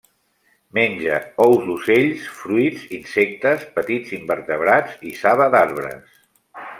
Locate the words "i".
5.11-5.15